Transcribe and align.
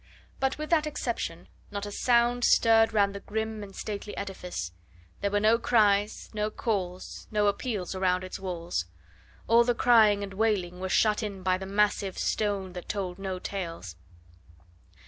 But 0.39 0.57
with 0.57 0.71
that 0.71 0.87
exception 0.87 1.47
not 1.69 1.85
a 1.85 1.91
sound 1.91 2.43
stirred 2.43 2.91
round 2.91 3.13
the 3.13 3.19
grim 3.19 3.61
and 3.61 3.75
stately 3.75 4.17
edifice; 4.17 4.71
there 5.19 5.29
were 5.29 5.39
no 5.39 5.59
cries, 5.59 6.27
no 6.33 6.49
calls, 6.49 7.27
no 7.29 7.45
appeals 7.45 7.93
around 7.93 8.23
its 8.23 8.39
walls. 8.39 8.85
All 9.47 9.63
the 9.63 9.75
crying 9.75 10.23
and 10.23 10.33
wailing 10.33 10.79
was 10.79 10.91
shut 10.91 11.21
in 11.21 11.43
by 11.43 11.59
the 11.59 11.67
massive 11.67 12.17
stone 12.17 12.73
that 12.73 12.89
told 12.89 13.19
no 13.19 13.37
tales. 13.37 13.95